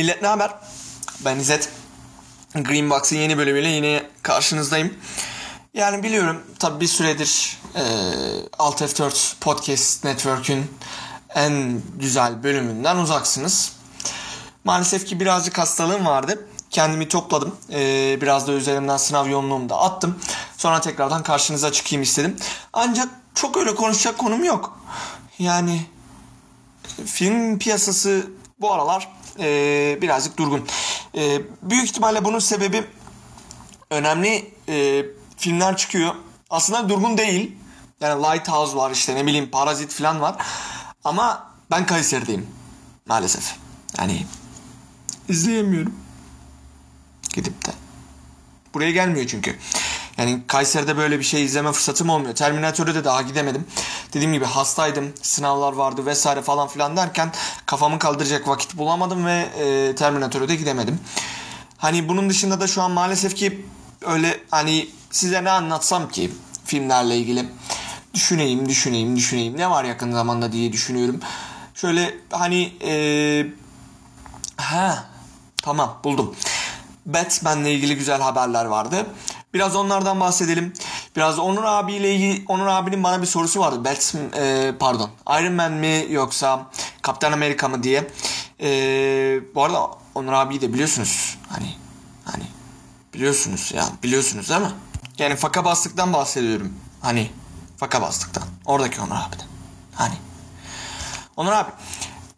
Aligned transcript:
Millet 0.00 0.22
ne 0.22 0.28
haber? 0.28 0.50
Ben 1.24 1.36
İzzet. 1.36 1.68
Green 2.54 2.90
Box'ın 2.90 3.16
yeni 3.16 3.38
bölümüyle 3.38 3.68
yine 3.68 4.02
karşınızdayım. 4.22 4.94
Yani 5.74 6.02
biliyorum 6.02 6.42
tabi 6.58 6.80
bir 6.80 6.86
süredir 6.86 7.58
e, 7.74 7.82
Alt 8.58 8.82
F4 8.82 9.34
Podcast 9.40 10.04
Network'ün 10.04 10.70
en 11.34 11.82
güzel 11.98 12.42
bölümünden 12.42 12.96
uzaksınız. 12.96 13.72
Maalesef 14.64 15.06
ki 15.06 15.20
birazcık 15.20 15.58
hastalığım 15.58 16.06
vardı. 16.06 16.48
Kendimi 16.70 17.08
topladım. 17.08 17.56
Ee, 17.72 18.18
biraz 18.20 18.46
da 18.48 18.52
üzerimden 18.52 18.96
sınav 18.96 19.28
yoğunluğumu 19.28 19.68
da 19.68 19.80
attım. 19.80 20.18
Sonra 20.56 20.80
tekrardan 20.80 21.22
karşınıza 21.22 21.72
çıkayım 21.72 22.02
istedim. 22.02 22.36
Ancak 22.72 23.08
çok 23.34 23.56
öyle 23.56 23.74
konuşacak 23.74 24.18
konum 24.18 24.44
yok. 24.44 24.80
Yani 25.38 25.86
film 27.06 27.58
piyasası 27.58 28.26
bu 28.60 28.72
aralar 28.72 29.19
e, 29.38 29.98
birazcık 30.02 30.38
durgun. 30.38 30.66
E, 31.16 31.42
büyük 31.62 31.84
ihtimalle 31.84 32.24
bunun 32.24 32.38
sebebi 32.38 32.84
önemli 33.90 34.54
e, 34.68 35.04
filmler 35.36 35.76
çıkıyor. 35.76 36.14
Aslında 36.50 36.88
durgun 36.88 37.18
değil. 37.18 37.56
Yani 38.00 38.22
Lighthouse 38.22 38.76
var 38.76 38.90
işte 38.90 39.14
ne 39.14 39.26
bileyim 39.26 39.50
Parazit 39.50 39.92
falan 39.92 40.20
var. 40.20 40.36
Ama 41.04 41.50
ben 41.70 41.86
Kayseri'deyim. 41.86 42.46
Maalesef. 43.06 43.54
Yani 43.98 44.26
izleyemiyorum. 45.28 45.94
Gidip 47.34 47.66
de. 47.66 47.70
Buraya 48.74 48.90
gelmiyor 48.90 49.26
çünkü. 49.26 49.58
Yani 50.18 50.42
Kayseri'de 50.46 50.96
böyle 50.96 51.18
bir 51.18 51.24
şey 51.24 51.44
izleme 51.44 51.72
fırsatım 51.72 52.10
olmuyor. 52.10 52.34
Terminatör'e 52.34 52.94
de 52.94 53.04
daha 53.04 53.22
gidemedim. 53.22 53.66
Dediğim 54.12 54.32
gibi 54.32 54.44
hastaydım. 54.44 55.12
Sınavlar 55.22 55.72
vardı 55.72 56.06
vesaire 56.06 56.42
falan 56.42 56.68
filan 56.68 56.96
derken 56.96 57.32
kafamı 57.66 57.98
kaldıracak 57.98 58.48
vakit 58.48 58.76
bulamadım 58.76 59.26
ve 59.26 59.48
e, 59.58 59.94
Terminatör'e 59.94 60.48
de 60.48 60.56
gidemedim. 60.56 61.00
Hani 61.78 62.08
bunun 62.08 62.30
dışında 62.30 62.60
da 62.60 62.66
şu 62.66 62.82
an 62.82 62.90
maalesef 62.90 63.36
ki 63.36 63.66
öyle 64.06 64.40
hani 64.50 64.88
size 65.10 65.44
ne 65.44 65.50
anlatsam 65.50 66.08
ki 66.08 66.32
filmlerle 66.64 67.16
ilgili 67.16 67.48
düşüneyim 68.14 68.68
düşüneyim 68.68 69.16
düşüneyim 69.16 69.56
ne 69.56 69.70
var 69.70 69.84
yakın 69.84 70.12
zamanda 70.12 70.52
diye 70.52 70.72
düşünüyorum. 70.72 71.20
Şöyle 71.74 72.14
hani 72.30 72.72
e, 72.84 73.46
ha 74.56 75.04
tamam 75.62 75.98
buldum. 76.04 76.34
Batman'le 77.06 77.64
ilgili 77.64 77.96
güzel 77.96 78.20
haberler 78.20 78.64
vardı. 78.64 79.06
Biraz 79.54 79.76
onlardan 79.76 80.20
bahsedelim. 80.20 80.72
Biraz 81.16 81.38
Onur 81.38 81.64
abiyle 81.64 82.14
ilgili 82.14 82.44
Onur 82.48 82.66
abinin 82.66 83.04
bana 83.04 83.22
bir 83.22 83.26
sorusu 83.26 83.60
vardı. 83.60 83.84
Batman 83.84 84.32
e, 84.36 84.72
pardon. 84.78 85.10
Iron 85.40 85.52
Man 85.52 85.72
mi 85.72 86.06
yoksa 86.10 86.66
Kaptan 87.02 87.32
Amerika 87.32 87.68
mı 87.68 87.82
diye. 87.82 88.10
E, 88.60 88.68
bu 89.54 89.64
arada 89.64 89.90
Onur 90.14 90.32
abiyi 90.32 90.60
de 90.60 90.72
biliyorsunuz. 90.72 91.38
Hani 91.48 91.76
hani 92.24 92.44
biliyorsunuz 93.14 93.72
ya 93.74 93.84
biliyorsunuz 94.02 94.48
değil 94.48 94.60
mi? 94.60 94.72
Yani 95.18 95.36
faka 95.36 95.64
bastıktan 95.64 96.12
bahsediyorum. 96.12 96.72
Hani 97.00 97.30
faka 97.76 98.02
bastıktan. 98.02 98.44
Oradaki 98.64 99.00
Onur 99.00 99.14
abiden. 99.14 99.46
Hani. 99.94 100.14
Onur 101.36 101.52
abi 101.52 101.70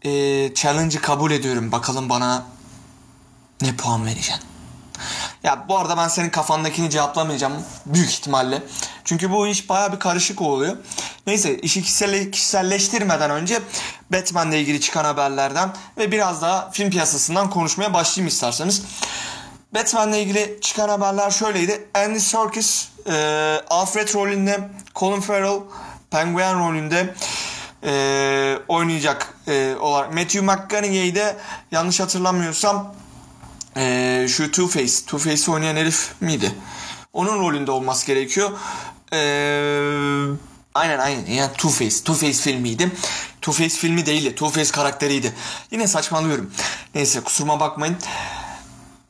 e, 0.03 0.55
challenge'ı 0.55 1.01
kabul 1.01 1.31
ediyorum. 1.31 1.73
Bakalım 1.73 2.09
bana 2.09 2.47
ne 3.61 3.77
puan 3.77 4.07
vereceksin? 4.07 4.52
Ya 5.45 5.65
bu 5.69 5.79
arada 5.79 5.97
ben 5.97 6.09
senin 6.09 6.31
kafandakini 6.31 6.91
cevaplamayacağım 6.91 7.53
büyük 7.87 8.11
ihtimalle. 8.11 8.63
Çünkü 9.05 9.31
bu 9.31 9.47
iş 9.47 9.69
baya 9.69 9.93
bir 9.93 9.99
karışık 9.99 10.43
oluyor. 10.43 10.77
Neyse 11.27 11.59
işi 11.59 11.83
kişiselleştirmeden 12.31 13.31
önce 13.31 13.61
Batman'le 14.13 14.53
ilgili 14.53 14.81
çıkan 14.81 15.05
haberlerden 15.05 15.71
ve 15.99 16.13
biraz 16.13 16.43
daha 16.43 16.71
film 16.71 16.91
piyasasından 16.91 17.51
konuşmaya 17.51 17.95
başlayayım 17.95 18.29
isterseniz. 18.29 18.83
Batman'le 19.75 20.13
ilgili 20.13 20.59
çıkan 20.61 20.89
haberler 20.89 21.31
şöyleydi. 21.31 21.89
Andy 21.95 22.19
Serkis, 22.19 22.89
e, 23.07 23.13
Alfred 23.71 24.15
rolünde, 24.15 24.71
Colin 24.95 25.21
Farrell, 25.21 25.61
Penguin 26.11 26.59
rolünde 26.59 27.15
e, 27.85 28.59
oynayacak 28.69 29.35
e, 29.49 29.75
olarak. 29.81 30.15
Matthew 30.15 30.41
McConaughey'de 30.41 31.37
yanlış 31.71 32.01
hatırlamıyorsam 32.01 32.95
ee, 33.77 34.27
şu 34.29 34.51
Two 34.51 34.69
Face, 34.69 34.93
Two 35.07 35.19
Face'i 35.19 35.51
oynayan 35.55 35.77
herif 35.77 36.11
miydi? 36.21 36.53
Onun 37.13 37.39
rolünde 37.41 37.71
olması 37.71 38.07
gerekiyor. 38.07 38.51
Ee, 39.13 39.19
aynen 40.75 40.99
aynen. 40.99 41.27
Yani 41.27 41.53
Two 41.53 41.71
Face, 41.71 41.97
Two 41.97 42.15
Face 42.15 42.33
filmiydi. 42.33 42.91
Two 43.43 43.53
Face 43.53 43.77
filmi 43.77 44.07
değildi. 44.07 44.31
Two 44.35 44.49
Face 44.51 44.71
karakteriydi. 44.73 45.33
Yine 45.71 45.89
saçmalıyorum. 45.89 46.51
Neyse 46.95 47.21
kusuruma 47.21 47.61
bakmayın. 47.61 47.97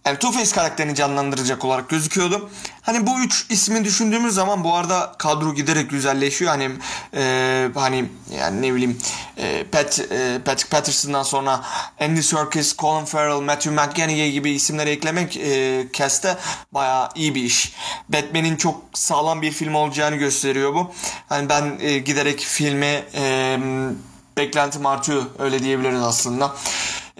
Yani 0.06 0.18
Two 0.18 0.32
Face 0.32 0.50
karakterini 0.54 0.94
canlandıracak 0.94 1.64
olarak 1.64 1.88
gözüküyordu. 1.88 2.50
Hani 2.82 3.06
bu 3.06 3.20
üç 3.20 3.46
ismi 3.50 3.84
düşündüğümüz 3.84 4.34
zaman 4.34 4.64
bu 4.64 4.74
arada 4.74 5.14
kadro 5.18 5.54
giderek 5.54 5.90
güzelleşiyor. 5.90 6.50
Hani 6.50 6.70
e, 7.14 7.68
hani 7.74 8.04
yani 8.30 8.62
ne 8.62 8.74
bileyim 8.74 8.98
e, 9.36 9.64
Pat, 9.64 9.98
e, 9.98 10.38
Patrick 10.44 10.70
Patterson'dan 10.70 11.22
sonra 11.22 11.60
Andy 12.00 12.22
Serkis, 12.22 12.76
Colin 12.76 13.04
Farrell, 13.04 13.40
Matthew 13.40 13.70
McConaughey 13.70 14.32
gibi 14.32 14.50
isimleri 14.50 14.90
eklemek 14.90 15.36
e, 15.36 15.86
cast'te 15.92 16.36
bayağı 16.72 17.08
iyi 17.14 17.34
bir 17.34 17.42
iş. 17.42 17.72
Batman'in 18.08 18.56
çok 18.56 18.82
sağlam 18.94 19.42
bir 19.42 19.50
film 19.52 19.74
olacağını 19.74 20.16
gösteriyor 20.16 20.74
bu. 20.74 20.92
Hani 21.28 21.48
ben 21.48 21.78
e, 21.80 21.98
giderek 21.98 22.40
filme 22.40 23.04
e, 23.14 23.58
beklentim 24.36 24.86
artıyor 24.86 25.22
öyle 25.38 25.62
diyebiliriz 25.62 26.02
aslında. 26.02 26.54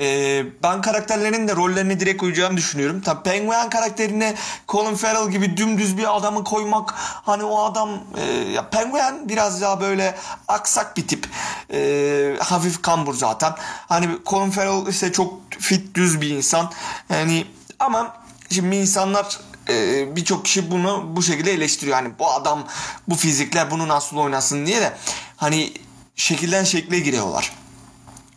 Ee, 0.03 0.45
ben 0.63 0.81
karakterlerin 0.81 1.49
de 1.49 1.57
rollerini 1.57 2.01
direkt 2.01 2.23
uyacağını 2.23 2.57
düşünüyorum. 2.57 3.01
Tabi 3.01 3.23
Penguin 3.23 3.71
karakterine 3.71 4.35
Colin 4.69 4.95
Farrell 4.95 5.31
gibi 5.31 5.57
dümdüz 5.57 5.99
bir 5.99 6.17
adamı 6.17 6.45
koymak 6.45 6.95
hani 6.97 7.45
o 7.45 7.63
adam 7.65 7.91
e, 8.17 8.25
ya 8.33 8.71
Penguin 8.71 9.29
biraz 9.29 9.61
daha 9.61 9.81
böyle 9.81 10.15
aksak 10.49 10.97
bir 10.97 11.09
tip. 11.09 11.29
E, 11.73 12.37
hafif 12.41 12.83
kambur 12.83 13.15
zaten. 13.15 13.53
Hani 13.89 14.09
Colin 14.27 14.51
Farrell 14.51 14.87
ise 14.87 15.13
çok 15.13 15.41
fit 15.61 15.95
düz 15.95 16.21
bir 16.21 16.31
insan. 16.31 16.73
Yani 17.11 17.47
ama 17.79 18.17
şimdi 18.51 18.77
insanlar 18.77 19.41
e, 19.69 20.17
birçok 20.17 20.45
kişi 20.45 20.71
bunu 20.71 21.17
bu 21.17 21.23
şekilde 21.23 21.53
eleştiriyor. 21.53 21.97
Hani 21.97 22.19
bu 22.19 22.31
adam 22.31 22.67
bu 23.09 23.15
fizikler 23.15 23.71
bunu 23.71 23.89
nasıl 23.89 24.17
oynasın 24.17 24.67
diye 24.67 24.81
de 24.81 24.93
hani 25.37 25.73
şekilden 26.17 26.65
şekle 26.65 26.99
giriyorlar 26.99 27.62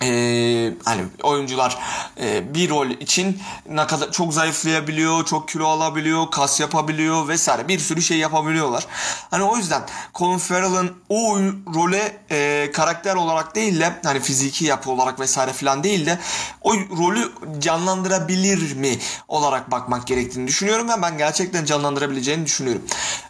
ee, 0.02 0.74
hani 0.86 1.04
oyuncular 1.24 1.78
e, 2.20 2.54
bir 2.54 2.70
rol 2.70 2.90
için 2.90 3.40
ne 3.70 3.88
kadar 3.88 4.12
çok 4.12 4.34
zayıflayabiliyor, 4.34 5.26
çok 5.26 5.50
kilo 5.50 5.68
alabiliyor, 5.68 6.32
kas 6.32 6.60
yapabiliyor 6.60 7.28
vesaire 7.28 7.68
bir 7.68 7.80
sürü 7.80 8.02
şey 8.02 8.18
yapabiliyorlar. 8.18 8.88
Hani 9.32 9.44
o 9.44 9.58
yüzden 9.58 9.82
Colin 10.16 10.38
Farrell'ın 10.38 10.94
o 11.10 11.38
role 11.76 12.18
e, 12.32 12.72
karakter 12.72 13.16
olarak 13.16 13.56
değil 13.56 13.80
de 13.80 13.94
hani 14.04 14.20
fiziki 14.20 14.66
yapı 14.66 14.92
olarak 14.92 15.20
vesaire 15.20 15.54
falan 15.54 15.84
değil 15.84 16.06
de 16.06 16.20
o 16.62 16.74
rolü 16.74 17.32
canlandırabilir 17.60 18.76
mi 18.76 19.00
olarak 19.28 19.72
bakmak 19.72 20.08
gerektiğini 20.08 20.48
düşünüyorum 20.48 20.90
ve 20.90 21.02
ben 21.02 21.18
gerçekten 21.18 21.66
canlandırabileceğini 21.66 22.46
düşünüyorum. 22.46 22.82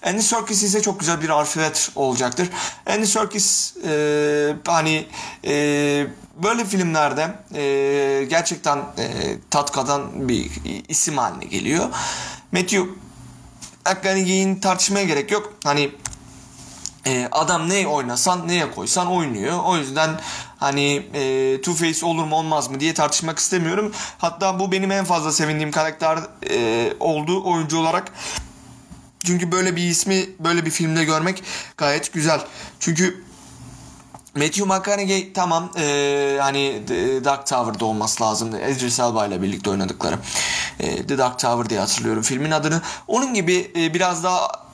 Andy 0.03 0.21
Serkis 0.21 0.63
ise 0.63 0.81
çok 0.81 0.99
güzel 0.99 1.21
bir 1.21 1.29
arfiyet 1.29 1.89
olacaktır. 1.95 2.49
Andy 2.89 3.05
Serkis 3.05 3.73
e, 3.87 4.55
hani 4.67 5.07
e, 5.47 6.07
böyle 6.43 6.54
filmlerde 6.63 7.35
e, 7.55 8.25
gerçekten 8.29 8.77
e, 8.77 9.37
tat 9.51 9.71
katan 9.71 10.29
bir 10.29 10.51
isim 10.87 11.17
haline 11.17 11.45
geliyor. 11.45 11.85
Matthew 12.51 12.83
McConaughey'in 13.85 14.55
tartışmaya 14.55 15.05
gerek 15.05 15.31
yok. 15.31 15.53
Hani 15.63 15.91
e, 17.07 17.27
adam 17.31 17.69
ne 17.69 17.87
oynasan 17.87 18.47
neye 18.47 18.71
koysan 18.71 19.07
oynuyor. 19.07 19.59
O 19.65 19.77
yüzden 19.77 20.09
hani 20.57 21.05
e, 21.13 21.57
Two 21.57 21.73
Face 21.73 22.05
olur 22.05 22.23
mu 22.23 22.35
olmaz 22.35 22.69
mı 22.69 22.79
diye 22.79 22.93
tartışmak 22.93 23.39
istemiyorum. 23.39 23.91
Hatta 24.17 24.59
bu 24.59 24.71
benim 24.71 24.91
en 24.91 25.05
fazla 25.05 25.31
sevindiğim 25.31 25.71
karakter 25.71 26.19
e, 26.49 26.93
oldu 26.99 27.43
oyuncu 27.45 27.77
olarak. 27.77 28.11
Çünkü 29.25 29.51
böyle 29.51 29.75
bir 29.75 29.83
ismi 29.83 30.25
böyle 30.39 30.65
bir 30.65 30.71
filmde 30.71 31.03
görmek 31.03 31.43
gayet 31.77 32.13
güzel. 32.13 32.41
Çünkü 32.79 33.24
Matthew 34.35 34.65
McConaughey 34.65 35.33
tamam 35.33 35.71
e, 35.77 36.37
hani 36.41 36.81
Dark 37.23 37.47
Tower'da 37.47 37.85
olması 37.85 38.23
lazım. 38.23 38.55
Idris 38.55 38.99
Elba 38.99 39.25
ile 39.25 39.41
birlikte 39.41 39.69
oynadıkları. 39.69 40.15
E, 40.79 41.07
The 41.07 41.17
Dark 41.17 41.39
Tower 41.39 41.69
diye 41.69 41.79
hatırlıyorum 41.79 42.23
filmin 42.23 42.51
adını. 42.51 42.81
Onun 43.07 43.33
gibi 43.33 43.71
e, 43.75 43.93
biraz 43.93 44.23
daha 44.23 44.64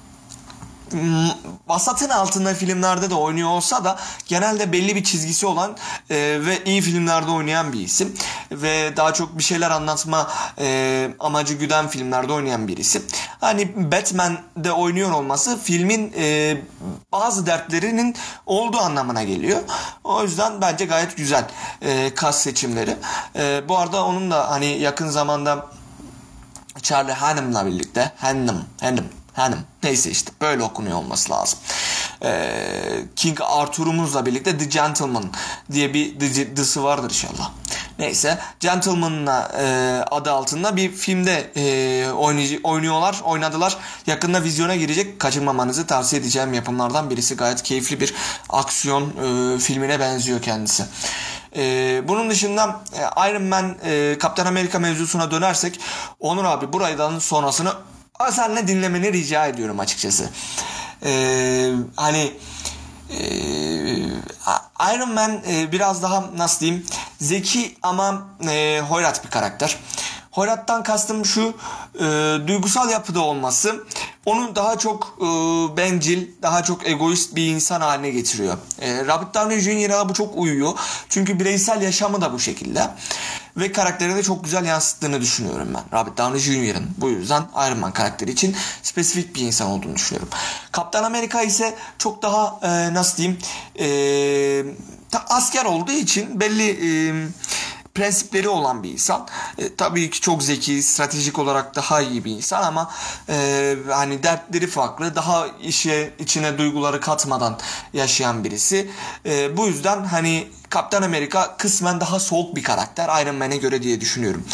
vasatın 1.67 2.09
altında 2.09 2.53
filmlerde 2.53 3.09
de 3.09 3.15
oynuyor 3.15 3.49
olsa 3.49 3.83
da 3.83 3.99
genelde 4.25 4.71
belli 4.71 4.95
bir 4.95 5.03
çizgisi 5.03 5.45
olan 5.45 5.77
e, 6.09 6.15
ve 6.45 6.63
iyi 6.65 6.81
filmlerde 6.81 7.31
oynayan 7.31 7.73
bir 7.73 7.79
isim 7.79 8.13
ve 8.51 8.97
daha 8.97 9.13
çok 9.13 9.37
bir 9.37 9.43
şeyler 9.43 9.71
anlatma 9.71 10.31
e, 10.59 11.09
amacı 11.19 11.53
güden 11.53 11.87
filmlerde 11.87 12.33
oynayan 12.33 12.67
birisi. 12.67 13.01
Hani 13.41 13.91
Batman'de 13.91 14.71
oynuyor 14.71 15.11
olması 15.11 15.59
filmin 15.59 16.13
e, 16.17 16.57
bazı 17.11 17.45
dertlerinin 17.45 18.15
olduğu 18.45 18.79
anlamına 18.79 19.23
geliyor. 19.23 19.59
O 20.03 20.23
yüzden 20.23 20.61
bence 20.61 20.85
gayet 20.85 21.17
güzel 21.17 21.47
e, 21.81 22.13
kas 22.15 22.41
seçimleri. 22.41 22.97
E, 23.35 23.61
bu 23.69 23.77
arada 23.77 24.05
onun 24.05 24.31
da 24.31 24.51
hani 24.51 24.65
yakın 24.65 25.09
zamanda 25.09 25.65
Charlie 26.81 27.13
Hunnam'la 27.13 27.65
birlikte 27.65 28.11
Hunnam, 28.21 28.55
Hunnam, 28.81 29.05
Hunnam 29.35 29.59
neyse 29.83 30.11
işte 30.11 30.31
böyle 30.41 30.63
okunuyor 30.63 30.97
olması 30.97 31.31
lazım. 31.31 31.59
Ee, 32.23 33.05
King 33.15 33.39
Arthur'umuzla 33.41 34.25
birlikte 34.25 34.57
The 34.57 34.65
Gentleman 34.65 35.31
diye 35.71 35.93
bir 35.93 36.19
dizisi 36.55 36.83
vardır 36.83 37.09
inşallah. 37.09 37.51
Neyse 37.99 38.39
Gentleman'la 38.59 39.51
e, 39.59 39.65
adı 40.11 40.31
altında 40.31 40.75
bir 40.75 40.91
filmde 40.91 41.51
e, 41.55 42.11
oynuyorlar, 42.63 43.21
oynadılar. 43.23 43.77
Yakında 44.07 44.43
vizyona 44.43 44.75
girecek. 44.75 45.19
Kaçırmamanızı 45.19 45.87
tavsiye 45.87 46.21
edeceğim 46.21 46.53
yapımlardan 46.53 47.09
birisi. 47.09 47.35
Gayet 47.35 47.63
keyifli 47.63 47.99
bir 47.99 48.13
aksiyon 48.49 49.03
e, 49.03 49.59
filmine 49.59 49.99
benziyor 49.99 50.41
kendisi. 50.41 50.83
Ee, 51.55 52.01
bunun 52.07 52.29
dışında 52.29 52.81
e, 52.93 53.29
Iron 53.29 53.43
Man 53.43 53.75
e, 53.85 54.17
Kaptan 54.19 54.45
Amerika 54.45 54.79
mevzusuna 54.79 55.31
dönersek 55.31 55.79
Onur 56.19 56.45
abi 56.45 56.73
buraydan 56.73 57.19
sonrasını 57.19 57.73
senle 58.29 58.67
dinlemeni 58.67 59.13
rica 59.13 59.47
ediyorum 59.47 59.79
açıkçası. 59.79 60.29
Ee, 61.05 61.71
hani 61.95 62.33
e, 63.09 63.23
Iron 64.95 65.13
Man 65.13 65.41
e, 65.47 65.71
biraz 65.71 66.03
daha 66.03 66.23
nasıl 66.37 66.59
diyeyim 66.59 66.85
zeki 67.19 67.77
ama 67.81 68.27
e, 68.49 68.81
hoyrat 68.89 69.25
bir 69.25 69.29
karakter. 69.29 69.77
Hoyrat'tan 70.31 70.83
kastım 70.83 71.25
şu 71.25 71.53
e, 71.95 72.03
duygusal 72.47 72.89
yapıda 72.89 73.19
olması 73.19 73.83
onu 74.25 74.55
daha 74.55 74.77
çok 74.77 75.17
e, 75.21 75.25
bencil, 75.77 76.27
daha 76.41 76.63
çok 76.63 76.87
egoist 76.87 77.35
bir 77.35 77.47
insan 77.47 77.81
haline 77.81 78.09
getiriyor. 78.09 78.57
E, 78.79 79.03
Robert 79.05 79.35
Downey 79.35 79.59
Jr.'a 79.59 80.09
bu 80.09 80.13
çok 80.13 80.37
uyuyor. 80.37 80.73
Çünkü 81.09 81.39
bireysel 81.39 81.81
yaşamı 81.81 82.21
da 82.21 82.33
bu 82.33 82.39
şekilde. 82.39 82.87
Ve 83.57 83.71
karakteri 83.71 84.15
de 84.15 84.23
çok 84.23 84.43
güzel 84.43 84.65
yansıttığını 84.65 85.21
düşünüyorum 85.21 85.67
ben. 85.73 85.99
Robert 85.99 86.17
Downey 86.17 86.39
Jr.'ın 86.39 86.89
bu 86.97 87.09
yüzden 87.09 87.43
Iron 87.67 87.79
Man 87.79 87.91
karakteri 87.91 88.31
için 88.31 88.55
spesifik 88.83 89.35
bir 89.35 89.41
insan 89.41 89.67
olduğunu 89.67 89.95
düşünüyorum. 89.95 90.29
Kaptan 90.71 91.03
Amerika 91.03 91.41
ise 91.41 91.75
çok 91.97 92.21
daha 92.21 92.59
e, 92.63 92.93
nasıl 92.93 93.17
diyeyim 93.17 93.37
e, 93.79 93.87
asker 95.29 95.65
olduğu 95.65 95.91
için 95.91 96.39
belli 96.39 96.69
e, 96.69 97.13
prensipleri 97.95 98.49
olan 98.49 98.83
bir 98.83 98.91
insan. 98.91 99.27
E, 99.57 99.75
tabii 99.75 100.09
ki 100.09 100.21
çok 100.21 100.43
zeki, 100.43 100.83
stratejik 100.83 101.39
olarak 101.39 101.75
daha 101.75 102.01
iyi 102.01 102.25
bir 102.25 102.31
insan 102.31 102.63
ama 102.63 102.91
e, 103.29 103.75
hani 103.89 104.23
dertleri 104.23 104.67
farklı, 104.67 105.15
daha 105.15 105.47
işe 105.47 106.13
içine 106.19 106.57
duyguları 106.57 106.99
katmadan 106.99 107.59
yaşayan 107.93 108.43
birisi. 108.43 108.91
E, 109.25 109.57
bu 109.57 109.67
yüzden 109.67 110.03
hani 110.03 110.47
Kaptan 110.69 111.01
Amerika 111.01 111.57
kısmen 111.57 111.99
daha 111.99 112.19
soğuk 112.19 112.55
bir 112.55 112.63
karakter 112.63 113.23
Iron 113.23 113.35
Man'e 113.35 113.57
göre 113.57 113.83
diye 113.83 114.01
düşünüyorum. 114.01 114.45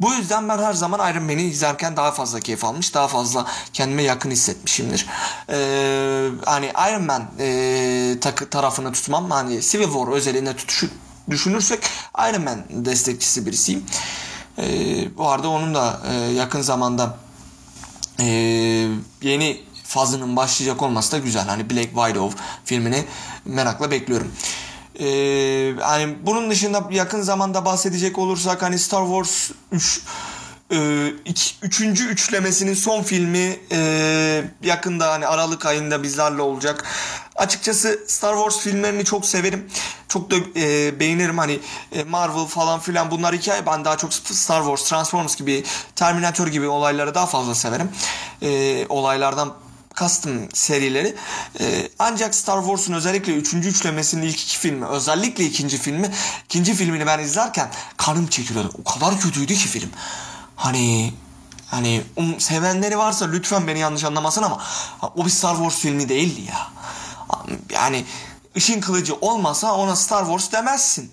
Bu 0.00 0.14
yüzden 0.14 0.48
ben 0.48 0.58
her 0.58 0.72
zaman 0.72 1.12
Iron 1.12 1.22
Man'i 1.22 1.42
izlerken 1.42 1.96
daha 1.96 2.12
fazla 2.12 2.40
keyif 2.40 2.64
almış, 2.64 2.94
daha 2.94 3.08
fazla 3.08 3.46
kendime 3.72 4.02
yakın 4.02 4.30
hissetmişimdir. 4.30 5.06
Ee, 5.48 6.28
hani 6.44 6.72
Iron 6.90 7.02
Man 7.02 7.30
e, 7.38 8.16
takı 8.20 8.50
tarafını 8.50 8.92
tutmam, 8.92 9.30
hani 9.30 9.60
Civil 9.62 9.84
War 9.84 10.12
özelinde 10.12 10.56
tutuşu 10.56 10.88
düşünürsek 11.30 11.84
Iron 12.30 12.42
Man 12.42 12.64
destekçisi 12.70 13.46
birisiyim. 13.46 13.84
Ee, 14.58 15.16
bu 15.16 15.28
arada 15.28 15.48
onun 15.48 15.74
da 15.74 16.00
e, 16.10 16.14
yakın 16.14 16.60
zamanda 16.60 17.16
e, 18.20 18.26
yeni 19.22 19.60
fazının 19.84 20.36
başlayacak 20.36 20.82
olması 20.82 21.12
da 21.12 21.18
güzel. 21.18 21.46
Hani 21.46 21.70
Black 21.70 21.88
Widow 21.94 22.38
filmini 22.64 23.04
merakla 23.44 23.90
bekliyorum. 23.90 24.32
Ee, 25.00 25.74
hani 25.80 26.16
bunun 26.26 26.50
dışında 26.50 26.88
yakın 26.90 27.22
zamanda 27.22 27.64
bahsedecek 27.64 28.18
olursak 28.18 28.62
hani 28.62 28.78
Star 28.78 29.06
Wars 29.06 29.50
3 29.72 30.02
e, 30.72 31.08
iki, 31.24 31.54
üçüncü 31.62 32.08
üçlemesinin 32.08 32.74
son 32.74 33.02
filmi 33.02 33.56
e, 33.72 34.44
yakında 34.62 35.12
hani 35.12 35.26
Aralık 35.26 35.66
ayında 35.66 36.02
bizlerle 36.02 36.42
olacak. 36.42 36.84
Açıkçası 37.36 38.00
Star 38.06 38.34
Wars 38.34 38.58
filmlerini 38.58 39.04
çok 39.04 39.26
severim. 39.26 39.70
Çok 40.08 40.30
da 40.30 40.36
e, 40.56 41.00
beğenirim 41.00 41.38
hani 41.38 41.60
e, 41.92 42.04
Marvel 42.04 42.46
falan 42.46 42.80
filan 42.80 43.10
bunlar 43.10 43.34
hikaye. 43.34 43.66
Ben 43.66 43.84
daha 43.84 43.96
çok 43.96 44.14
Star 44.14 44.60
Wars, 44.60 44.88
Transformers 44.88 45.36
gibi, 45.36 45.64
Terminator 45.96 46.46
gibi 46.46 46.68
olayları 46.68 47.14
daha 47.14 47.26
fazla 47.26 47.54
severim. 47.54 47.90
E, 48.42 48.86
olaylardan 48.88 49.54
kastım 49.94 50.48
serileri. 50.52 51.14
Ee, 51.60 51.88
ancak 51.98 52.34
Star 52.34 52.60
Wars'un 52.60 52.92
özellikle 52.92 53.32
3. 53.32 53.54
üçlemesinin 53.54 54.22
ilk 54.22 54.42
iki 54.42 54.58
filmi, 54.58 54.86
özellikle 54.86 55.44
ikinci 55.44 55.78
filmi, 55.78 56.10
ikinci 56.44 56.74
filmini 56.74 57.06
ben 57.06 57.18
izlerken 57.18 57.70
kanım 57.96 58.26
çekiliyordu. 58.26 58.70
O 58.84 58.92
kadar 58.92 59.20
kötüydü 59.20 59.54
ki 59.54 59.68
film. 59.68 59.90
Hani 60.60 61.12
hani 61.70 62.02
um, 62.16 62.40
sevenleri 62.40 62.98
varsa 62.98 63.26
lütfen 63.26 63.66
beni 63.66 63.78
yanlış 63.78 64.04
anlamasın 64.04 64.42
ama 64.42 64.62
o 65.16 65.24
bir 65.24 65.30
Star 65.30 65.54
Wars 65.54 65.76
filmi 65.76 66.08
değildi 66.08 66.40
ya. 66.40 66.68
Yani 67.70 68.04
ışın 68.56 68.80
kılıcı 68.80 69.14
olmasa 69.20 69.74
ona 69.74 69.96
Star 69.96 70.24
Wars 70.24 70.52
demezsin. 70.52 71.12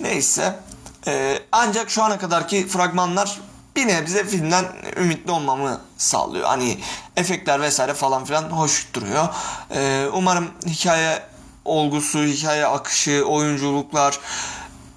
Neyse. 0.00 0.58
Ee, 1.06 1.38
ancak 1.52 1.90
şu 1.90 2.02
ana 2.02 2.18
kadarki 2.18 2.68
fragmanlar 2.68 3.40
bir 3.76 3.86
nebze 3.86 4.26
filmden 4.26 4.64
ümitli 4.96 5.30
olmamı 5.30 5.80
sağlıyor. 5.98 6.46
Hani 6.46 6.78
efektler 7.16 7.60
vesaire 7.60 7.94
falan 7.94 8.24
filan 8.24 8.42
hoş 8.42 8.94
duruyor. 8.94 9.28
Ee, 9.70 10.06
umarım 10.12 10.50
hikaye 10.66 11.22
olgusu, 11.64 12.18
hikaye 12.18 12.66
akışı, 12.66 13.24
oyunculuklar 13.26 14.18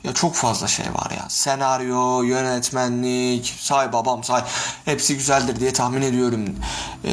ya 0.05 0.13
çok 0.13 0.35
fazla 0.35 0.67
şey 0.67 0.85
var 0.85 1.11
ya. 1.11 1.25
Senaryo, 1.29 2.23
yönetmenlik, 2.23 3.55
say 3.59 3.93
babam 3.93 4.23
say. 4.23 4.41
Hepsi 4.85 5.17
güzeldir 5.17 5.59
diye 5.59 5.73
tahmin 5.73 6.01
ediyorum. 6.01 6.55
Ee, 7.03 7.11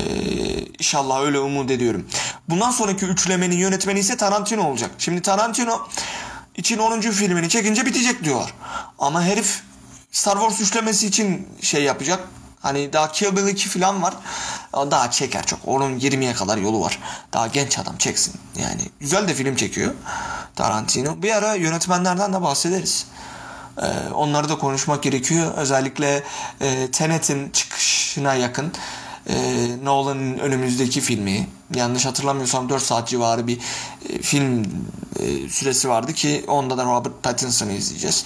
inşallah 0.79 1.21
öyle 1.21 1.39
umut 1.39 1.71
ediyorum. 1.71 2.07
Bundan 2.49 2.71
sonraki 2.71 3.07
üçlemenin 3.07 3.57
yönetmeni 3.57 3.99
ise 3.99 4.17
Tarantino 4.17 4.69
olacak. 4.69 4.91
Şimdi 4.99 5.23
Tarantino 5.23 5.89
için 6.57 6.79
10. 6.79 7.01
filmini 7.01 7.49
çekince 7.49 7.87
bitecek 7.87 8.25
diyor. 8.25 8.55
Ama 8.99 9.23
herif 9.23 9.63
Star 10.11 10.35
Wars 10.35 10.61
üçlemesi 10.61 11.07
için 11.07 11.49
şey 11.61 11.83
yapacak. 11.83 12.29
Hani 12.63 12.93
daha 12.93 13.13
Kill 13.13 13.37
Bill 13.37 13.47
2 13.47 13.69
falan 13.69 14.03
var. 14.03 14.15
Daha 14.75 15.11
çeker 15.11 15.47
çok. 15.47 15.61
Onun 15.67 15.99
20'ye 15.99 16.33
kadar 16.33 16.57
yolu 16.59 16.81
var. 16.81 16.99
Daha 17.33 17.47
genç 17.47 17.79
adam 17.79 17.97
çeksin. 17.97 18.35
Yani 18.63 18.83
güzel 19.01 19.29
de 19.29 19.35
film 19.35 19.57
çekiyor 19.57 19.95
Tarantino. 20.57 21.23
Bir 21.23 21.33
ara 21.33 21.55
yönetmenlerden 21.55 22.33
de 22.33 22.43
bahsederiz. 22.43 23.07
Ee, 23.83 24.13
onları 24.15 24.49
da 24.49 24.59
konuşmak 24.59 25.03
gerekiyor. 25.03 25.55
Özellikle 25.57 26.23
e, 26.61 26.91
Tenet'in 26.91 27.51
çıkışına 27.51 28.35
yakın 28.35 28.73
e, 29.29 29.35
Nolan'ın 29.85 30.39
önümüzdeki 30.39 31.01
filmi. 31.01 31.47
Yanlış 31.75 32.07
hatırlamıyorsam 32.07 32.69
4 32.69 32.83
saat 32.83 33.09
civarı 33.09 33.47
bir 33.47 33.59
e, 34.09 34.23
film 34.23 34.67
e, 35.21 35.49
süresi 35.49 35.89
vardı 35.89 36.13
ki 36.13 36.45
onda 36.49 36.79
da 36.79 36.85
Robert 36.85 37.23
Pattinson'ı 37.23 37.73
izleyeceğiz. 37.73 38.25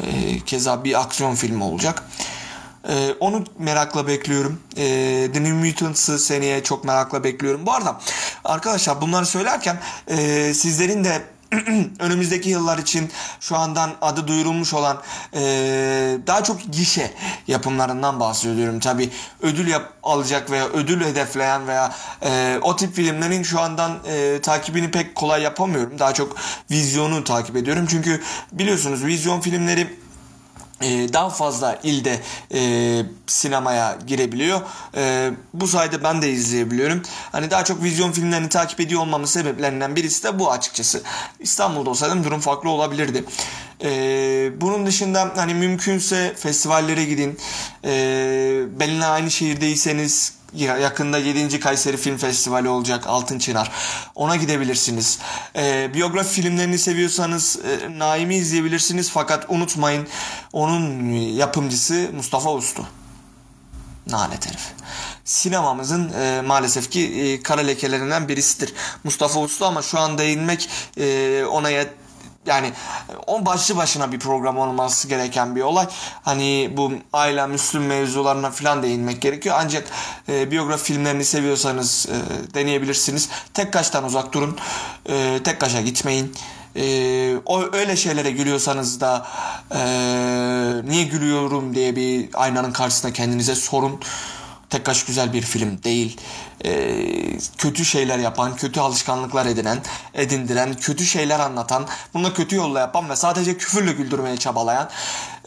E, 0.00 0.40
keza 0.40 0.84
bir 0.84 1.00
aksiyon 1.00 1.34
filmi 1.34 1.64
olacak. 1.64 2.02
E, 2.20 2.24
onu 3.20 3.44
merakla 3.58 4.06
bekliyorum. 4.06 4.60
E, 4.76 4.84
The 5.32 5.44
New 5.44 5.52
Mutants'ı 5.52 6.18
seneye 6.18 6.62
çok 6.62 6.84
merakla 6.84 7.24
bekliyorum. 7.24 7.66
Bu 7.66 7.72
arada 7.72 8.00
arkadaşlar 8.44 9.00
bunları 9.00 9.26
söylerken 9.26 9.78
e, 10.08 10.54
sizlerin 10.54 11.04
de 11.04 11.22
önümüzdeki 11.98 12.50
yıllar 12.50 12.78
için 12.78 13.10
şu 13.40 13.56
andan 13.56 13.90
adı 14.02 14.28
duyurulmuş 14.28 14.74
olan 14.74 15.02
e, 15.34 15.40
daha 16.26 16.44
çok 16.44 16.72
gişe 16.72 17.14
yapımlarından 17.48 18.20
bahsediyorum. 18.20 18.80
Tabi 18.80 19.10
ödül 19.42 19.68
yap, 19.68 19.92
alacak 20.02 20.50
veya 20.50 20.68
ödül 20.68 21.04
hedefleyen 21.04 21.68
veya 21.68 21.94
e, 22.22 22.58
o 22.62 22.76
tip 22.76 22.94
filmlerin 22.94 23.42
şu 23.42 23.60
andan 23.60 23.98
e, 24.06 24.40
takibini 24.42 24.90
pek 24.90 25.14
kolay 25.14 25.42
yapamıyorum. 25.42 25.98
Daha 25.98 26.14
çok 26.14 26.36
vizyonu 26.70 27.24
takip 27.24 27.56
ediyorum. 27.56 27.86
Çünkü 27.90 28.22
biliyorsunuz 28.52 29.04
vizyon 29.04 29.40
filmleri 29.40 30.03
daha 31.12 31.30
fazla 31.30 31.78
ilde 31.82 32.20
e, 32.54 33.02
sinemaya 33.26 33.98
girebiliyor. 34.06 34.60
E, 34.96 35.30
bu 35.54 35.68
sayede 35.68 36.04
ben 36.04 36.22
de 36.22 36.30
izleyebiliyorum. 36.30 37.02
Hani 37.32 37.50
daha 37.50 37.64
çok 37.64 37.82
vizyon 37.82 38.12
filmlerini 38.12 38.48
takip 38.48 38.80
ediyor 38.80 39.00
olmamın 39.00 39.26
sebeplerinden 39.26 39.96
birisi 39.96 40.24
de 40.24 40.38
bu 40.38 40.52
açıkçası. 40.52 41.02
İstanbul'da 41.40 41.90
olsaydım 41.90 42.24
durum 42.24 42.40
farklı 42.40 42.70
olabilirdi. 42.70 43.24
E, 43.84 43.90
bunun 44.60 44.86
dışında 44.86 45.32
hani 45.36 45.54
mümkünse 45.54 46.34
festivallere 46.34 47.04
gidin. 47.04 47.38
E, 47.84 47.90
benimle 48.80 49.06
aynı 49.06 49.30
şehirdeyseniz 49.30 50.32
yakında 50.54 51.18
7. 51.18 51.60
Kayseri 51.60 51.96
Film 51.96 52.16
Festivali 52.16 52.68
olacak 52.68 53.06
Altın 53.06 53.38
Çınar. 53.38 53.70
Ona 54.14 54.36
gidebilirsiniz. 54.36 55.18
E, 55.56 55.94
biyografi 55.94 56.42
filmlerini 56.42 56.78
seviyorsanız 56.78 57.56
e, 57.56 57.98
Naim'i 57.98 58.36
izleyebilirsiniz 58.36 59.10
fakat 59.10 59.46
unutmayın 59.48 60.08
onun 60.52 61.10
yapımcısı 61.12 62.10
Mustafa 62.16 62.54
Ustu. 62.54 62.86
Nalet 64.06 64.46
herif. 64.46 64.72
sinemamızın 65.24 66.12
e, 66.12 66.42
maalesef 66.46 66.90
ki 66.90 67.00
e, 67.22 67.42
kara 67.42 67.60
lekelerinden 67.60 68.28
birisidir. 68.28 68.74
Mustafa 69.04 69.40
Uslu 69.40 69.66
ama 69.66 69.82
şu 69.82 69.98
an 69.98 70.18
değinmek 70.18 70.68
e, 70.96 71.44
ona 71.44 71.70
yet 71.70 71.88
yani 72.46 72.72
on 73.26 73.46
başlı 73.46 73.76
başına 73.76 74.12
bir 74.12 74.18
program 74.18 74.58
olması 74.58 75.08
gereken 75.08 75.56
bir 75.56 75.60
olay. 75.60 75.86
Hani 76.22 76.72
bu 76.76 76.92
aile 77.12 77.46
Müslüm 77.46 77.86
mevzularına 77.86 78.50
falan 78.50 78.82
değinmek 78.82 79.22
gerekiyor. 79.22 79.56
Ancak 79.58 79.88
e, 80.28 80.50
biyografi 80.50 80.84
filmlerini 80.84 81.24
seviyorsanız 81.24 82.06
e, 82.08 82.54
deneyebilirsiniz. 82.54 83.28
Tek 83.54 83.72
kaştan 83.72 84.04
uzak 84.04 84.32
durun. 84.32 84.58
E, 85.08 85.40
tek 85.44 85.60
kaşa 85.60 85.80
gitmeyin. 85.80 86.34
E, 86.76 87.36
o 87.46 87.62
öyle 87.72 87.96
şeylere 87.96 88.30
gülüyorsanız 88.30 89.00
da 89.00 89.26
e, 89.74 89.80
niye 90.84 91.04
gülüyorum 91.04 91.74
diye 91.74 91.96
bir 91.96 92.28
aynanın 92.34 92.72
karşısında 92.72 93.12
kendinize 93.12 93.54
sorun. 93.54 94.00
Tek 94.70 94.86
Kaş 94.86 95.04
güzel 95.04 95.32
bir 95.32 95.42
film 95.42 95.82
değil. 95.82 96.20
Ee, 96.64 97.38
kötü 97.58 97.84
şeyler 97.84 98.18
yapan, 98.18 98.56
kötü 98.56 98.80
alışkanlıklar 98.80 99.46
edinen, 99.46 99.78
edindiren, 100.14 100.74
kötü 100.74 101.04
şeyler 101.04 101.40
anlatan, 101.40 101.86
bunu 102.14 102.34
kötü 102.34 102.56
yolla 102.56 102.80
yapan 102.80 103.10
ve 103.10 103.16
sadece 103.16 103.56
küfürle 103.56 103.92
güldürmeye 103.92 104.36
çabalayan 104.36 104.90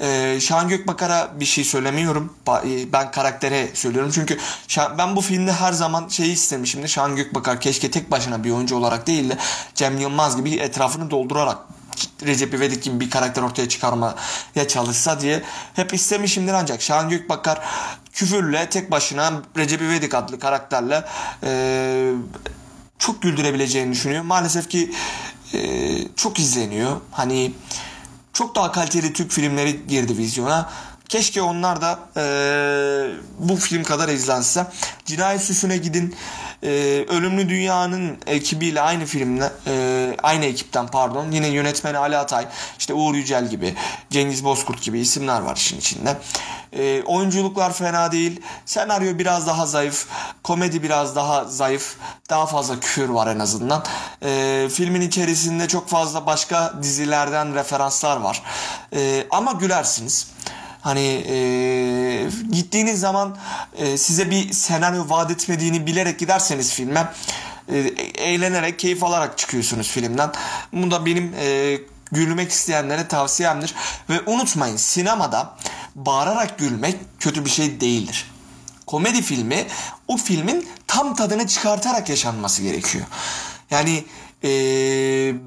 ee, 0.01 0.37
Şahan 0.41 0.69
Gökbakar'a 0.69 1.39
bir 1.39 1.45
şey 1.45 1.63
söylemiyorum. 1.63 2.33
E, 2.47 2.93
ben 2.93 3.11
karaktere 3.11 3.69
söylüyorum. 3.73 4.11
Çünkü 4.13 4.37
ben 4.97 5.15
bu 5.15 5.21
filmde 5.21 5.53
her 5.53 5.73
zaman 5.73 6.07
şeyi 6.07 6.33
istemişimdir. 6.33 6.87
Şahan 6.87 7.15
Gökbakar 7.15 7.61
keşke 7.61 7.91
tek 7.91 8.11
başına 8.11 8.43
bir 8.43 8.51
oyuncu 8.51 8.75
olarak 8.75 9.07
değil 9.07 9.29
de 9.29 9.37
Cem 9.75 9.99
Yılmaz 9.99 10.37
gibi 10.37 10.55
etrafını 10.55 11.11
doldurarak 11.11 11.57
Recep 12.25 12.53
İvedik 12.53 12.83
gibi 12.83 12.99
bir 12.99 13.09
karakter 13.09 13.41
ortaya 13.41 13.69
çıkarmaya 13.69 14.67
çalışsa 14.67 15.21
diye 15.21 15.43
hep 15.73 15.93
istemişimdir 15.93 16.53
ancak 16.53 16.81
Şahan 16.81 17.09
Gökbakar 17.09 17.61
küfürle 18.13 18.69
tek 18.69 18.91
başına 18.91 19.41
Recep 19.57 19.81
İvedik 19.81 20.13
adlı 20.13 20.39
karakterle 20.39 21.05
e, 21.43 22.11
çok 22.99 23.21
güldürebileceğini 23.21 23.91
düşünüyor. 23.91 24.23
Maalesef 24.23 24.69
ki 24.69 24.91
e, 25.53 25.59
çok 26.15 26.39
izleniyor. 26.39 27.01
Hani 27.11 27.53
çok 28.33 28.55
daha 28.55 28.71
kaliteli 28.71 29.13
Türk 29.13 29.31
filmleri 29.31 29.87
girdi 29.87 30.17
vizyona. 30.17 30.69
Keşke 31.09 31.41
onlar 31.41 31.81
da 31.81 31.99
e, 32.17 32.23
bu 33.39 33.55
film 33.55 33.83
kadar 33.83 34.09
izlense. 34.09 34.67
Cinayet 35.05 35.41
Süsü'ne 35.41 35.77
gidin. 35.77 36.15
E, 36.63 36.69
Ölümlü 37.09 37.49
Dünya'nın 37.49 38.17
ekibiyle 38.27 38.81
aynı 38.81 39.05
filmle 39.05 39.51
e, 39.67 40.15
aynı 40.23 40.45
ekipten 40.45 40.87
pardon. 40.87 41.31
Yine 41.31 41.47
yönetmeni 41.47 41.97
Ali 41.97 42.17
Atay, 42.17 42.47
işte 42.79 42.93
Uğur 42.93 43.15
Yücel 43.15 43.49
gibi, 43.49 43.75
Cengiz 44.09 44.43
Bozkurt 44.43 44.81
gibi 44.81 44.99
isimler 44.99 45.41
var 45.41 45.55
işin 45.55 45.77
içinde. 45.77 46.17
E, 46.73 47.03
oyunculuklar 47.03 47.73
fena 47.73 48.11
değil. 48.11 48.41
Senaryo 48.65 49.19
biraz 49.19 49.47
daha 49.47 49.65
zayıf. 49.65 50.07
Komedi 50.43 50.83
biraz 50.83 51.15
daha 51.15 51.45
zayıf. 51.45 51.95
Daha 52.29 52.45
fazla 52.45 52.79
küfür 52.79 53.09
var 53.09 53.27
en 53.27 53.39
azından. 53.39 53.83
E, 54.23 54.67
filmin 54.73 55.01
içerisinde 55.01 55.67
çok 55.67 55.89
fazla 55.89 56.25
başka 56.25 56.73
dizilerden 56.81 57.55
referanslar 57.55 58.17
var. 58.17 58.43
E, 58.95 59.27
ama 59.31 59.51
gülersiniz. 59.51 60.27
Hani 60.87 61.23
e, 61.27 62.29
gittiğiniz 62.51 62.99
zaman 62.99 63.37
e, 63.77 63.97
size 63.97 64.31
bir 64.31 64.53
senaryo 64.53 65.09
vaat 65.09 65.31
etmediğini 65.31 65.87
bilerek 65.87 66.19
giderseniz 66.19 66.73
filme 66.73 67.13
e, 67.71 67.77
eğlenerek, 68.17 68.79
keyif 68.79 69.03
alarak 69.03 69.37
çıkıyorsunuz 69.37 69.87
filmden. 69.87 70.31
Bu 70.73 70.91
da 70.91 71.05
benim 71.05 71.33
e, 71.39 71.77
gülmek 72.11 72.51
isteyenlere 72.51 73.07
tavsiyemdir. 73.07 73.75
Ve 74.09 74.21
unutmayın 74.25 74.77
sinemada 74.77 75.57
bağırarak 75.95 76.59
gülmek 76.59 76.95
kötü 77.19 77.45
bir 77.45 77.49
şey 77.49 77.81
değildir. 77.81 78.31
Komedi 78.85 79.21
filmi 79.21 79.67
o 80.07 80.17
filmin 80.17 80.67
tam 80.87 81.15
tadını 81.15 81.47
çıkartarak 81.47 82.09
yaşanması 82.09 82.61
gerekiyor. 82.61 83.05
Yani 83.71 84.03
e, 84.43 84.49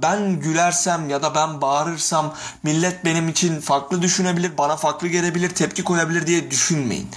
ben 0.02 0.40
gülersem 0.40 1.10
ya 1.10 1.22
da 1.22 1.34
ben 1.34 1.60
bağırırsam 1.60 2.34
millet 2.62 3.04
benim 3.04 3.28
için 3.28 3.60
farklı 3.60 4.02
düşünebilir, 4.02 4.58
bana 4.58 4.76
farklı 4.76 5.08
gelebilir, 5.08 5.50
tepki 5.50 5.84
koyabilir 5.84 6.26
diye 6.26 6.50
düşünmeyin. 6.50 7.08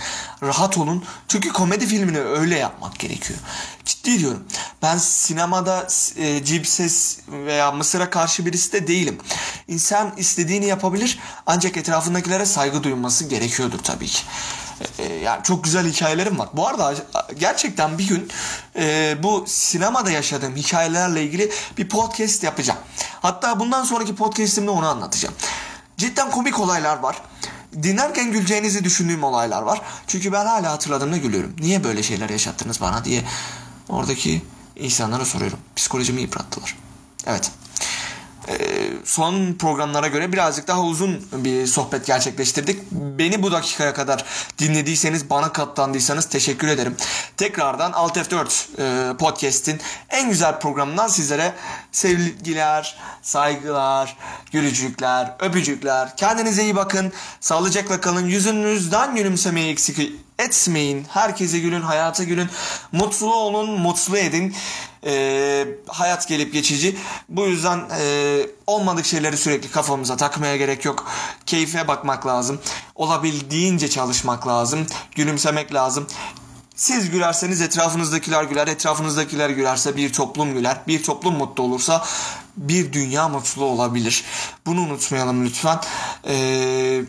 Rahat 0.44 0.78
olun. 0.78 1.04
Çünkü 1.28 1.50
komedi 1.50 1.88
filmini 1.88 2.20
öyle 2.20 2.58
yapmak 2.58 3.00
gerekiyor. 3.00 3.40
Ciddi 3.86 4.20
diyorum. 4.20 4.44
Ben 4.82 4.98
sinemada 4.98 5.88
e, 6.18 6.44
cip 6.44 6.68
ses 6.68 7.20
veya 7.28 7.72
Mısır'a 7.72 8.10
karşı 8.10 8.46
birisi 8.46 8.74
de 8.74 8.88
değilim. 8.88 9.18
İnsan 9.68 10.14
istediğini 10.18 10.66
yapabilir 10.66 11.20
ancak 11.46 11.78
etrafındakilere 11.78 12.46
saygı 12.46 12.84
duyulması 12.84 13.26
gerekiyordur 13.26 13.80
tabii 13.80 14.08
ki. 14.08 14.24
E, 15.00 15.14
yani 15.14 15.44
çok 15.44 15.64
güzel 15.64 15.88
hikayelerim 15.88 16.40
var. 16.40 16.50
Bu 16.54 16.68
arada 16.68 16.96
gerçekten 17.40 17.98
bir 17.98 18.08
gün 18.08 18.30
e, 18.76 19.16
bu 19.24 19.44
sinemada 19.48 20.12
yaşadığım 20.12 20.56
hikayelerle 20.56 21.24
ilgili 21.24 21.52
bir 21.78 21.90
podcast 21.90 22.44
yapacağım. 22.44 22.80
Hatta 23.22 23.60
bundan 23.60 23.84
sonraki 23.84 24.16
podcastimde 24.16 24.70
onu 24.70 24.88
anlatacağım. 24.88 25.36
Cidden 25.98 26.32
komik 26.32 26.60
olaylar 26.60 27.00
var. 27.00 27.22
Dinlerken 27.84 28.32
güleceğinizi 28.32 28.84
düşündüğüm 28.84 29.24
olaylar 29.24 29.62
var. 29.62 29.82
Çünkü 30.08 30.32
ben 30.32 30.46
hala 30.46 30.72
hatırladığımda 30.72 31.18
gülüyorum. 31.18 31.56
Niye 31.60 31.84
böyle 31.84 32.04
şeyler 32.04 32.30
yaşattınız 32.30 32.82
bana 32.82 33.06
diye 33.06 33.24
oradaki 33.90 34.42
insanlara 34.76 35.26
soruyorum. 35.26 35.60
Psikolojimi 35.76 36.22
yıprattılar. 36.22 36.78
Evet. 37.26 37.52
Son 39.04 39.54
programlara 39.54 40.08
göre 40.08 40.32
birazcık 40.32 40.68
daha 40.68 40.82
uzun 40.82 41.28
bir 41.32 41.68
sohbet 41.68 42.06
gerçekleştirdik. 42.06 42.92
Beni 42.92 43.44
bu 43.44 43.52
dakikaya 43.52 43.94
kadar 43.94 44.26
dinlediyseniz, 44.60 45.30
bana 45.30 45.52
katlandıysanız 45.52 46.26
teşekkür 46.26 46.68
ederim. 46.68 46.96
Tekrardan 47.38 47.92
Alt 47.92 48.18
F4 48.18 49.14
e, 49.14 49.18
podcast'in 49.18 49.82
en 50.10 50.30
güzel 50.30 50.60
programından 50.60 51.08
sizlere 51.08 51.54
sevgiler, 51.92 52.98
saygılar, 53.22 54.18
gülücükler, 54.52 55.36
öpücükler. 55.40 56.18
Kendinize 56.18 56.64
iyi 56.64 56.76
bakın. 56.76 57.14
Sağlıcakla 57.40 58.02
kalın. 58.02 58.26
Yüzünüzden 58.26 59.16
gülümsemeyi 59.16 59.72
eksik 59.72 60.12
etmeyin. 60.40 61.06
Herkese 61.10 61.60
gülün, 61.60 61.82
hayata 61.82 62.24
gülün. 62.24 62.50
Mutlu 62.92 63.36
olun, 63.36 63.80
mutlu 63.80 64.18
edin. 64.18 64.56
Ee, 65.06 65.68
hayat 65.88 66.28
gelip 66.28 66.54
geçici. 66.54 66.98
Bu 67.30 67.46
yüzden 67.46 67.80
e, 68.00 68.38
olmadık 68.68 69.06
şeyleri 69.06 69.38
sürekli 69.38 69.72
kafamıza 69.72 70.18
takmaya 70.18 70.58
gerek 70.58 70.86
yok. 70.86 71.12
Keyfe 71.46 71.88
bakmak 71.88 72.28
lazım. 72.28 72.60
Olabildiğince 72.96 73.90
çalışmak 73.90 74.48
lazım. 74.48 74.88
Gülümsemek 75.16 75.74
lazım. 75.74 76.08
Siz 76.76 77.10
gülerseniz 77.10 77.62
etrafınızdakiler 77.62 78.44
güler, 78.44 78.68
etrafınızdakiler 78.68 79.50
gülerse 79.50 79.98
bir 79.98 80.14
toplum 80.14 80.54
güler, 80.54 80.78
bir 80.88 81.04
toplum 81.04 81.38
mutlu 81.38 81.64
olursa 81.64 82.06
bir 82.58 82.94
dünya 82.94 83.30
mutlu 83.30 83.66
olabilir. 83.66 84.24
Bunu 84.66 84.82
unutmayalım 84.82 85.46
lütfen. 85.46 85.80
Eee 86.28 87.04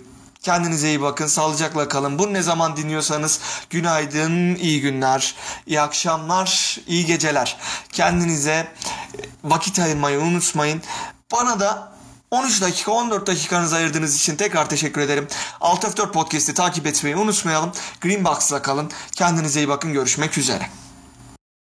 Kendinize 0.45 0.89
iyi 0.89 1.03
bakın, 1.03 1.27
sağlıcakla 1.27 1.89
kalın. 1.89 2.19
Bunu 2.19 2.33
ne 2.33 2.43
zaman 2.43 2.77
dinliyorsanız 2.77 3.41
günaydın, 3.71 4.55
iyi 4.55 4.81
günler, 4.81 5.35
iyi 5.67 5.81
akşamlar, 5.81 6.79
iyi 6.87 7.07
geceler. 7.07 7.57
Kendinize 7.93 8.69
vakit 9.45 9.79
ayırmayı 9.79 10.21
unutmayın. 10.21 10.83
Bana 11.33 11.61
da 11.61 11.93
13 12.31 12.63
dakika 12.63 12.93
14 12.93 13.27
dakikanızı 13.27 13.77
ayırdığınız 13.77 14.17
için 14.17 14.37
tekrar 14.37 14.69
teşekkür 14.69 15.01
ederim. 15.01 15.29
Alt 15.61 15.85
F4 15.85 16.13
Podcast'i 16.13 16.55
takip 16.55 16.87
etmeyi 16.87 17.17
unutmayalım. 17.17 17.73
Greenbox'la 18.01 18.63
kalın. 18.63 18.91
Kendinize 19.13 19.61
iyi 19.61 19.69
bakın. 19.69 19.93
Görüşmek 19.93 20.39
üzere. 20.39 20.84